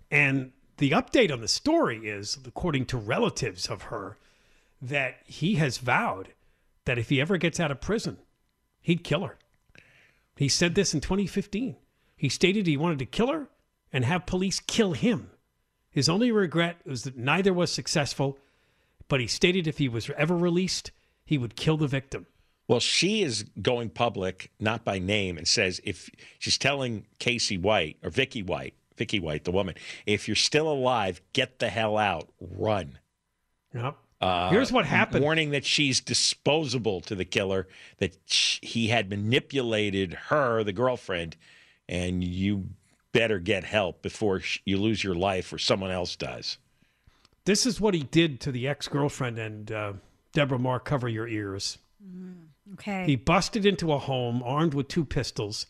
[0.10, 4.18] And the update on the story is, according to relatives of her,
[4.82, 6.30] that he has vowed
[6.86, 8.18] that if he ever gets out of prison,
[8.82, 9.38] he'd kill her.
[10.38, 11.76] He said this in 2015.
[12.16, 13.48] He stated he wanted to kill her
[13.92, 15.32] and have police kill him.
[15.90, 18.38] His only regret was that neither was successful,
[19.08, 20.92] but he stated if he was ever released,
[21.26, 22.28] he would kill the victim.
[22.68, 27.98] Well, she is going public, not by name, and says if she's telling Casey White
[28.04, 32.30] or Vicky White, Vicky White, the woman, if you're still alive, get the hell out,
[32.42, 32.98] run.
[33.74, 33.96] Yep.
[34.20, 35.24] Uh, Here's what happened.
[35.24, 37.68] Warning that she's disposable to the killer,
[38.00, 41.38] that sh- he had manipulated her, the girlfriend,
[41.88, 42.70] and you
[43.12, 46.58] better get help before you lose your life or someone else does.
[47.48, 49.94] This is what he did to the ex girlfriend, and uh,
[50.34, 51.78] Deborah Mark, cover your ears.
[52.74, 53.06] Okay.
[53.06, 55.66] He busted into a home armed with two pistols.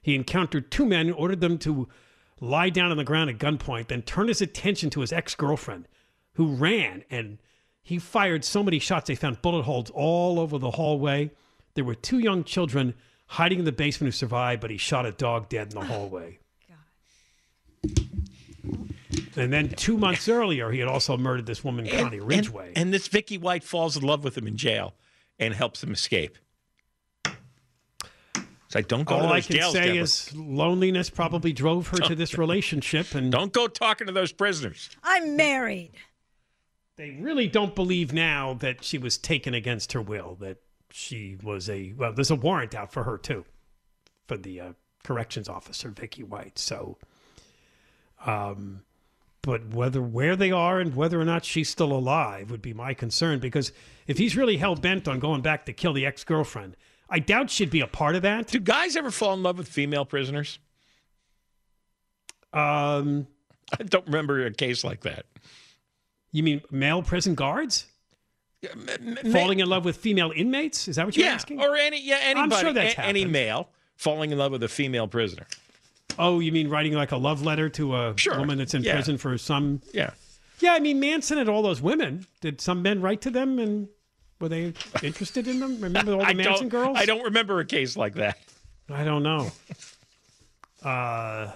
[0.00, 1.88] He encountered two men, ordered them to
[2.40, 5.88] lie down on the ground at gunpoint, then turned his attention to his ex girlfriend,
[6.36, 7.36] who ran and
[7.82, 11.30] he fired so many shots they found bullet holes all over the hallway.
[11.74, 12.94] There were two young children
[13.26, 16.38] hiding in the basement who survived, but he shot a dog dead in the hallway.
[19.36, 22.68] And then two months earlier, he had also murdered this woman, Connie And- Ridgway.
[22.68, 24.94] And, and this Vicky White falls in love with him in jail
[25.38, 26.36] and helps him escape.
[27.26, 30.02] It's like don't go to All those I can jails, say Deborah.
[30.02, 34.90] is loneliness probably drove her to this relationship, and don't go talking to those prisoners.
[35.02, 35.90] I'm married.
[36.96, 40.36] they really don't believe now that she was taken against her will.
[40.40, 40.58] That
[40.90, 43.44] she was a well, there's a warrant out for her too,
[44.28, 46.56] for the uh, corrections officer Vicky White.
[46.56, 46.96] So,
[48.24, 48.82] um,
[49.42, 52.92] but whether where they are and whether or not she's still alive would be my
[52.94, 53.72] concern because
[54.06, 56.76] if he's really hell bent on going back to kill the ex girlfriend,
[57.08, 58.48] I doubt she'd be a part of that.
[58.48, 60.58] Do guys ever fall in love with female prisoners?
[62.52, 63.26] Um,
[63.78, 65.26] I don't remember a case like that.
[66.32, 67.86] you mean male prison guards
[68.62, 70.86] M- falling in love with female inmates?
[70.88, 71.60] Is that what you're yeah, asking?
[71.62, 74.68] or any yeah anybody, I'm sure that's a- any male falling in love with a
[74.68, 75.46] female prisoner.
[76.18, 78.38] Oh, you mean writing like a love letter to a Sure.
[78.38, 78.94] woman that's in Yeah.
[78.94, 79.80] prison for some?
[79.94, 80.10] Yeah,
[80.60, 82.26] Yeah, I mean Manson and all those women.
[82.40, 83.88] Did some men write to them and
[84.40, 85.80] were they interested in them?
[85.80, 86.96] Remember all the Manson girls?
[86.98, 88.38] I don't remember a case like that.
[88.88, 89.50] I don't know.
[90.82, 91.52] Uh,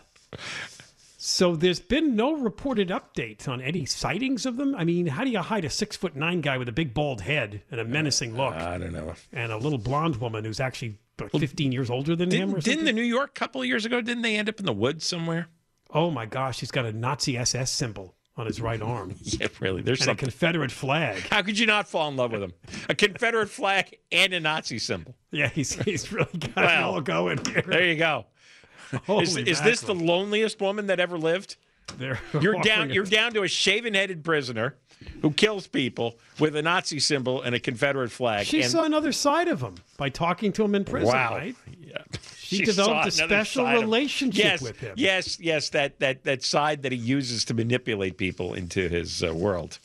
[1.17, 4.75] so there's been no reported updates on any sightings of them.
[4.75, 7.23] I mean, how do you hide a six foot nine guy with a big bald
[7.23, 9.15] head and a menacing look, I don't know.
[9.33, 12.51] and a little blonde woman who's actually like, 15 years older than him?
[12.51, 14.01] Or Didn't, didn't the New York couple of years ago?
[14.01, 15.49] Didn't they end up in the woods somewhere?
[15.91, 19.83] Oh my gosh, he's got a Nazi SS symbol on his right arm Yeah, really.
[19.83, 20.15] There's and a.
[20.17, 21.21] Confederate flag.
[21.29, 22.53] How could you not fall in love with him?
[22.89, 25.15] A Confederate flag and a Nazi symbol.
[25.31, 27.63] Yeah, he's he's really got it all going here.
[27.67, 28.27] There you go.
[29.07, 31.57] Holy Is, is this the loneliest woman that ever lived?
[31.99, 32.91] They're You're down.
[32.91, 34.77] You're down to a shaven-headed prisoner
[35.23, 38.47] who kills people with a Nazi symbol and a Confederate flag.
[38.47, 41.35] She and, saw another side of him by talking to him in prison, wow.
[41.37, 41.57] right?
[41.79, 41.99] Yeah.
[42.37, 44.95] She saw developed a special relationship yes, with him.
[44.97, 49.35] Yes, yes, that that that side that he uses to manipulate people into his uh,
[49.35, 49.79] world.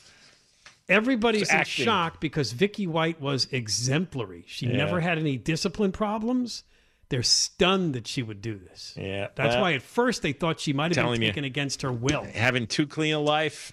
[0.87, 4.43] Everybody's in shock because Vicky White was exemplary.
[4.47, 4.77] She Yeah.
[4.77, 6.63] never had any discipline problems.
[7.09, 8.93] They're stunned that she would do this.
[8.95, 11.31] Yeah, That's well, why at first they thought she might have been telling you.
[11.45, 12.23] against her will.
[12.23, 13.71] having too clean a life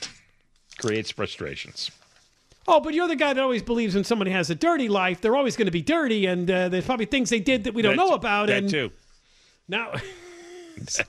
[0.79, 1.91] creates frustrations.
[2.69, 5.37] Oh, but you're the guy that always believes when somebody has a dirty life, they're
[5.37, 7.97] always going to be dirty, and uh, there's probably things they did that we don't
[7.97, 8.49] That- know about.
[8.49, 8.91] that and too.
[9.69, 9.93] Now,
[10.89, 11.05] so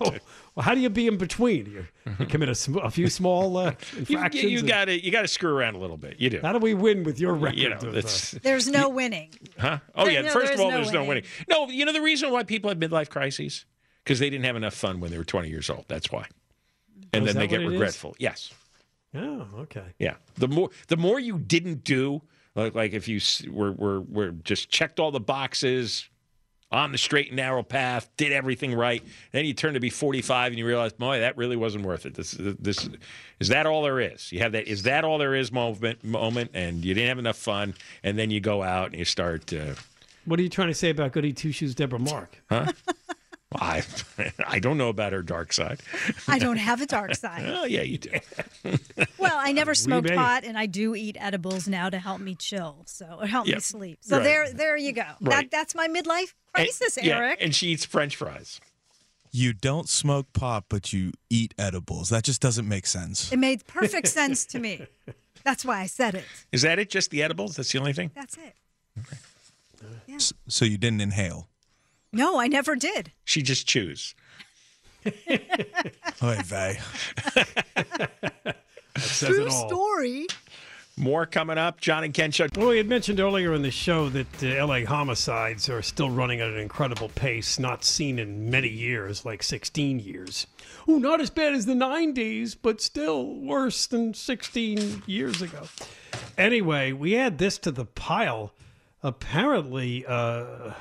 [0.58, 1.68] well, how do you be in between?
[1.68, 1.86] You,
[2.20, 4.44] you commit a, sm- a few small uh, infractions.
[4.52, 6.20] you and- got to you got to screw around a little bit.
[6.20, 6.40] You do.
[6.42, 7.60] how do we win with your record?
[7.60, 9.30] You know, of, uh, There's no winning.
[9.60, 9.78] huh?
[9.96, 10.22] Oh There- yeah.
[10.24, 11.24] no, First of all, no there's no winning.
[11.48, 11.70] winning.
[11.70, 13.66] No, you know the reason why people have midlife crises
[14.04, 15.86] because they didn't have enough fun when they were 20 years old.
[15.88, 16.26] That's why.
[17.14, 17.72] And Oh, then they get what it is?
[17.74, 18.16] regretful.
[18.20, 18.52] Yes.
[19.16, 19.84] oh, okay.
[20.00, 20.16] Yeah.
[20.36, 22.22] The more the more you didn't do,
[22.56, 23.20] like like if you
[23.52, 26.10] were were were just checked all the boxes
[26.72, 29.02] on the straight and narrow path, did everything right,
[29.32, 32.14] then you turn to be 45 and you realize, boy, that really wasn't worth it.
[32.16, 32.90] This this
[33.40, 34.32] is that all there is.
[34.32, 37.38] You have that is that all there is moment moment, and you didn't have enough
[37.38, 39.54] fun, and then you go out and you start.
[39.54, 39.76] Uh,
[40.26, 42.42] What are you trying to say about Goody Two Shoes Deborah Mark?
[43.56, 43.84] I
[44.48, 45.80] I don't know about her dark side.
[46.28, 47.44] I don't have a dark side.
[47.48, 48.12] Oh yeah, you do.
[49.20, 50.16] Well, I never smoked may.
[50.16, 53.56] pot, and I do eat edibles now to help me chill, so or help Yeah,
[53.56, 54.00] me sleep.
[54.02, 54.24] So right.
[54.24, 55.06] there, there you go.
[55.22, 57.40] That that's my midlife And- crisis, yeah, Eric.
[57.42, 58.60] and she eats French fries.
[59.32, 62.10] You don't smoke pot, but you eat edibles.
[62.10, 63.32] That just doesn't make sense.
[63.32, 64.86] it made perfect sense to me.
[65.44, 66.24] That's why I said it.
[66.52, 66.90] Is that it?
[66.90, 67.56] Just the edibles?
[67.56, 68.12] That's the only thing?
[68.16, 68.54] That's it.
[70.10, 71.48] S- So you didn't inhale.
[72.12, 73.12] No, I never did.
[73.26, 74.16] She just chews.
[75.06, 76.80] Oy vey.
[78.98, 79.68] Says True it all.
[79.70, 80.26] story.
[81.00, 81.80] More coming up.
[81.80, 82.48] John and Ken show.
[82.56, 86.42] Well, we had mentioned earlier in the show that uh, LA homicides are still running
[86.42, 90.48] at an incredible pace, not seen in many years, like 16 years.
[90.88, 95.68] Oh, not as bad as the 90s, but still worse than 16 years ago.
[96.36, 98.54] Anyway, we add this to the pile.
[99.04, 100.72] Apparently, uh,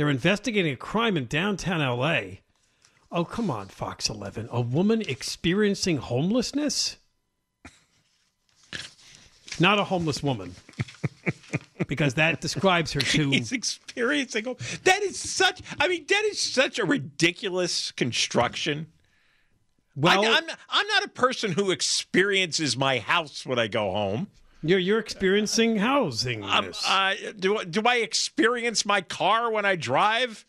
[0.00, 2.38] they're investigating a crime in downtown LA.
[3.12, 4.48] Oh, come on, Fox 11.
[4.50, 6.96] A woman experiencing homelessness?
[9.60, 10.54] Not a homeless woman.
[11.86, 13.28] because that describes her too.
[13.28, 14.44] He's experiencing.
[14.84, 15.60] That is such.
[15.78, 18.86] I mean, that is such a ridiculous construction.
[19.94, 24.28] Well, I, am I'm not a person who experiences my house when I go home.
[24.62, 26.44] You're, you're experiencing housing.
[26.44, 30.44] Um, uh, do do I experience my car when I drive?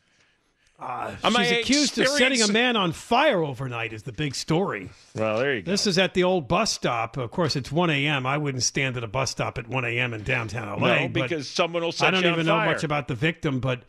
[0.82, 4.89] Am She's I accused of setting a man on fire overnight, is the big story.
[5.15, 5.71] Well, there you go.
[5.71, 7.17] This is at the old bus stop.
[7.17, 8.26] Of course, it's 1 a.m.
[8.26, 10.13] I wouldn't stand at a bus stop at 1 a.m.
[10.15, 11.02] in downtown LA.
[11.02, 12.19] no, but because someone will set on fire.
[12.19, 12.74] I don't even know fire.
[12.74, 13.84] much about the victim, but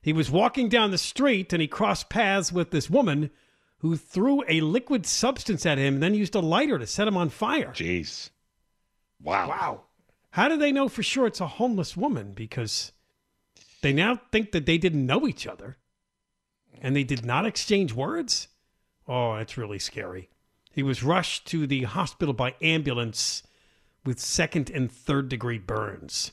[0.00, 3.30] He was walking down the street and he crossed paths with this woman
[3.78, 7.16] who threw a liquid substance at him and then used a lighter to set him
[7.16, 7.72] on fire.
[7.74, 8.30] Jeez.
[9.22, 9.48] Wow.
[9.48, 9.80] Wow.
[10.30, 12.32] How do they know for sure it's a homeless woman?
[12.32, 12.92] Because
[13.82, 15.78] they now think that they didn't know each other
[16.80, 18.48] and they did not exchange words?
[19.06, 20.28] Oh, that's really scary.
[20.70, 23.42] He was rushed to the hospital by ambulance
[24.04, 26.32] with second and third degree burns.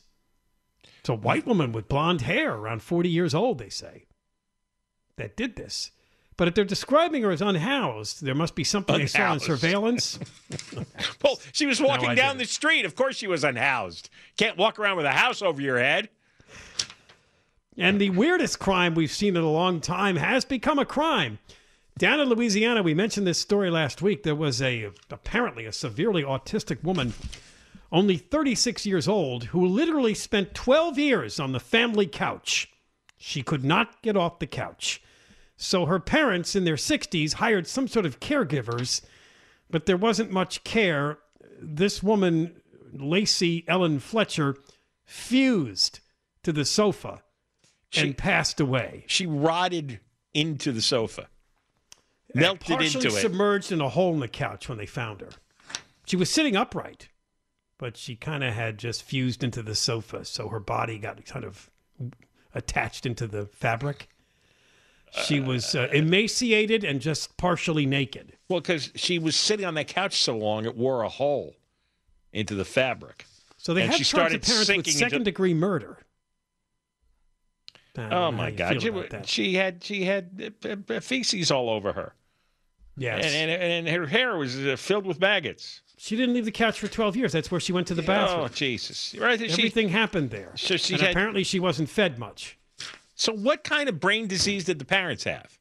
[1.00, 4.06] It's a white woman with blonde hair, around 40 years old, they say,
[5.18, 5.92] that did this.
[6.38, 9.46] But if they're describing her as unhoused, there must be something they saw Unhoused.
[9.46, 10.20] surveillance.
[11.24, 12.86] Well, she was walking I down the street.
[12.86, 14.10] Of course she was unhoused.
[14.38, 16.10] Can't walk around with a house over your head.
[17.78, 21.40] And the weirdest crime we've seen in a long time has become a crime.
[21.98, 24.24] Down in Louisiana, we mentioned this story last week.
[24.24, 27.14] There was a apparently a severely autistic woman,
[27.92, 32.70] only 36 years old, who literally spent 12 years on the family couch.
[33.18, 35.02] She could not get off the couch.
[35.58, 39.02] So her parents in their 60s hired some sort of caregivers,
[39.70, 41.20] but there wasn't much care.
[41.62, 42.62] This woman,
[42.94, 44.58] Lacey Ellen Fletcher,
[45.06, 46.00] fused
[46.44, 47.22] to the sofa
[47.96, 49.06] and passed away.
[49.08, 50.00] She rotted
[50.34, 51.28] into the sofa.
[52.34, 53.22] Melted partially into it.
[53.22, 55.30] submerged in a hole in the couch when they found her.
[56.06, 57.08] She was sitting upright,
[57.78, 61.46] but she kind of had just fused into the sofa, so her body got kind
[61.46, 61.70] of
[62.54, 64.10] attached into the fabric.
[65.24, 68.34] She was uh, emaciated and just partially naked.
[68.50, 71.56] Well, because she was sitting on that couch so long, it wore a hole
[72.34, 73.26] into the fabric.
[73.58, 76.00] So they And have she started parents with sinking into- second degree murder.
[77.98, 78.82] Oh my God!
[78.82, 78.92] She,
[79.26, 82.14] she had she had uh, uh, feces all over her,
[82.98, 83.24] Yes.
[83.24, 85.80] and, and and her hair was uh, filled with maggots.
[85.98, 87.32] she didn't leave the couch for 12 years.
[87.32, 88.42] That's where she went to the bathroom.
[88.42, 89.16] Oh Jesus!
[89.18, 89.40] Right?
[89.40, 90.52] She, Everything happened there.
[90.58, 92.58] So she and had- apparently she wasn't fed much.
[93.16, 95.58] So, what kind of brain disease did the parents have?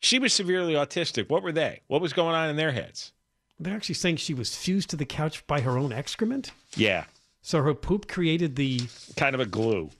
[0.00, 1.28] She was severely autistic.
[1.28, 1.80] What were they?
[1.86, 3.12] What was going on in their heads?
[3.58, 6.52] They're actually saying she was fused to the couch by her own excrement.
[6.76, 7.04] Yeah,
[7.40, 8.82] So her poop created the.
[9.16, 9.90] kind of a glue.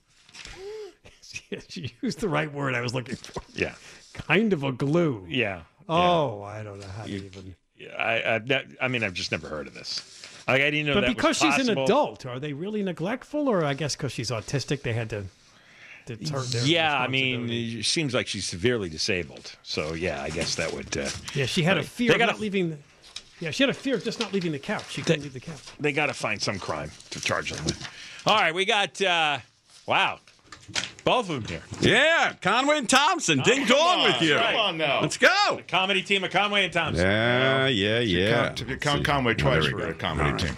[1.69, 3.43] she used the right word I was looking for.
[3.55, 3.75] Yeah,
[4.15, 5.27] Kind of a glue.
[5.29, 5.63] yeah.
[5.89, 7.55] Oh, I don't know how to even.
[7.77, 10.03] Yeah, I, I, I mean, I've just never heard of this.
[10.49, 13.75] Like, I didn't know But because she's an adult, are they really neglectful, or I
[13.75, 15.25] guess because she's autistic, they had to.
[16.09, 19.57] It's her, their Yeah, I mean, it seems like she's severely disabled.
[19.63, 20.97] So yeah, I guess that would.
[20.97, 22.71] Uh, yeah, she had a they fear of gotta- not leaving.
[22.71, 22.79] The,
[23.41, 24.91] yeah, she had a fear of just not leaving the couch.
[24.91, 25.61] She couldn't leave the couch.
[25.79, 27.87] they got to find some crime to charge them with.
[28.27, 29.01] All right, we got.
[29.03, 29.39] Uh,
[29.87, 30.19] wow,
[31.07, 31.63] both of them here.
[31.81, 34.35] Yeah, Conway and Thompson, ding dong with you.
[34.35, 35.01] Come on now.
[35.01, 35.61] Let's go.
[35.69, 37.07] Comedy team of Conway and Thompson.
[37.07, 38.47] Yeah, yeah, yeah.
[38.49, 40.41] Count, if you count Conway twice we for a comedy All right.
[40.41, 40.57] team.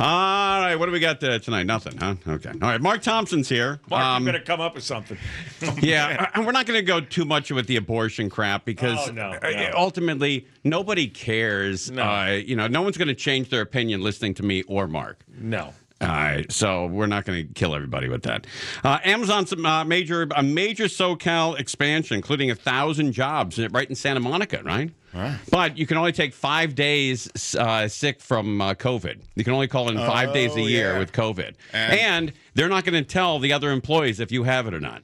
[0.00, 1.64] All right, what do we got tonight?
[1.64, 2.14] Nothing, huh?
[2.28, 2.50] Okay.
[2.50, 3.80] All right, Mark Thompson's here.
[3.90, 5.16] Mark, Um, you better come up with something.
[5.82, 9.10] yeah, and we're not going to go too much with the abortion crap because Oh,
[9.12, 9.70] no, uh, no.
[9.74, 11.90] ultimately nobody cares.
[11.90, 12.02] No.
[12.02, 15.24] Uh, you know, no one's going to change their opinion listening to me or Mark.
[15.40, 15.72] No.
[16.00, 18.46] All right, so we're not going to kill everybody with that.
[18.84, 24.20] Uh, Amazon's uh, major a major SoCal expansion, including a thousand jobs right in Santa
[24.20, 24.92] Monica, right?
[25.50, 29.18] But you can only take five days uh, sick from uh, COVID.
[29.34, 30.98] You can only call in five days a Oh, year yeah.
[31.00, 34.68] with COVID, And- and they're not going to tell the other employees if you have
[34.68, 35.02] it or not.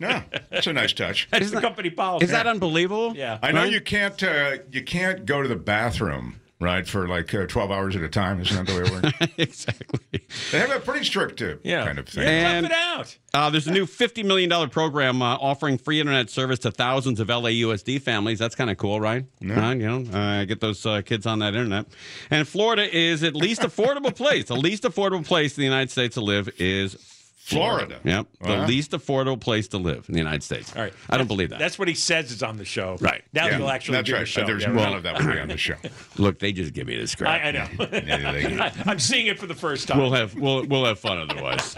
[0.00, 1.28] No, that's a nice touch.
[1.30, 2.24] That's the company policy.
[2.24, 3.14] Is that unbelievable?
[3.16, 3.38] Yeah.
[3.42, 3.72] I know Right?
[3.72, 7.94] you can't uh, you can't go to the bathroom right for like uh, twelve hours
[7.96, 8.40] at a time.
[8.40, 9.32] Isn't that the way it works?
[9.38, 10.26] exactly.
[10.52, 11.84] they have a pretty strict uh, Yeah.
[11.86, 12.24] kind of thing.
[12.26, 13.18] And- Tough it out.
[13.34, 17.28] Uh, there's a new $50 million program uh, offering free internet service to thousands of
[17.28, 18.38] LAUSD families.
[18.38, 19.26] That's kind of cool, right?
[19.42, 21.86] Uh, you know, uh, get those uh, kids on that internet.
[22.30, 24.46] And Florida is at least affordable place.
[24.46, 26.94] The least affordable place in the United States to live is
[27.40, 27.98] Florida.
[28.04, 30.74] Yep, the least affordable place to live in the United States.
[30.76, 30.92] All right.
[31.08, 31.58] I don't believe that.
[31.58, 32.98] That's what he says is on the show.
[33.00, 33.24] Right.
[33.32, 34.20] Now Yeah, he'll actually that's do right.
[34.20, 34.44] the show.
[34.46, 34.96] There's Yeah, none right.
[34.96, 35.76] of that will be on the show.
[36.18, 37.42] Look, they just give me this crap.
[37.42, 37.66] I, I know.
[37.80, 39.96] Yeah, they- I, I'm seeing it for the first time.
[39.98, 41.74] We'll have we'll we'll have fun otherwise.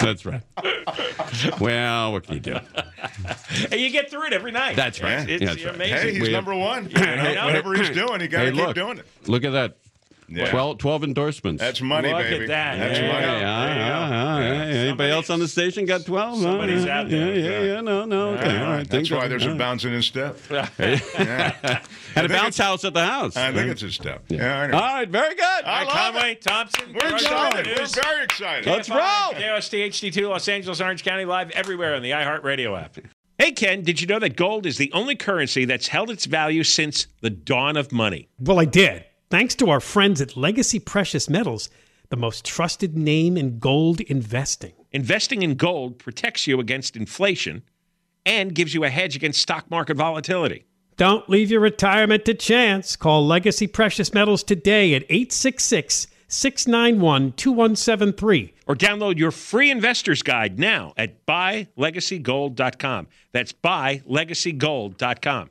[0.00, 0.42] That's right.
[1.60, 2.56] Well, what can you do?
[3.70, 4.76] and you get through it every night.
[4.76, 5.28] That's right.
[5.28, 5.74] It's, Yeah, it's that's right.
[5.74, 5.96] amazing.
[5.98, 6.90] Hey, he's We- number one.
[6.90, 8.74] You know, whatever he's doing, he got to Hey, keep look.
[8.74, 9.06] doing it.
[9.26, 9.76] Look at that.
[10.30, 10.50] Yeah.
[10.50, 11.60] 12, 12 endorsements.
[11.62, 12.44] That's money, Look baby.
[12.44, 12.78] at that.
[12.78, 13.26] That's Yeah, money.
[13.26, 14.64] yeah, Yeah, yeah, yeah, yeah.
[14.64, 16.42] Anybody Somebody- else on the station got 12?
[16.42, 17.34] Somebody's yeah, out there.
[17.34, 17.80] Yeah, yeah, yeah.
[17.80, 18.28] No, no.
[18.34, 18.58] Okay.
[18.58, 18.76] All right.
[18.78, 20.36] That's Things why there's all a bouncing in step.
[20.50, 20.68] Yeah.
[22.16, 23.36] And a think bounce house at the house.
[23.36, 24.24] I think it's a step.
[24.28, 24.74] Yeah, I know.
[24.78, 25.08] All right.
[25.08, 25.44] Very good.
[25.44, 26.84] I All right, love Conway, Thompson.
[26.92, 27.66] We're excited.
[27.66, 28.66] We're very excited.
[28.66, 28.98] Let's roll.
[28.98, 32.96] KOST HD2 Los Angeles, Orange County, live everywhere on the iHeartRadio app.
[33.38, 36.64] Hey, Ken, did you know that gold is the only currency that's held its value
[36.64, 38.28] since the dawn of money?
[38.40, 39.04] Well, I did.
[39.30, 41.68] Thanks to our friends at Legacy Precious Metals,
[42.08, 44.72] the most trusted name in gold investing.
[44.90, 47.62] Investing in gold protects you against inflation
[48.24, 50.64] and gives you a hedge against stock market volatility.
[50.96, 52.96] Don't leave your retirement to chance.
[52.96, 58.54] Call Legacy Precious Metals today at 866 691 2173.
[58.66, 63.08] Or download your free investor's guide now at buylegacygold.com.
[63.32, 65.50] That's buylegacygold.com.